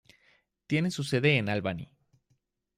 Tiene 0.65 0.89
su 0.89 1.03
sede 1.03 1.37
en 1.37 1.47
Albany. 1.47 1.91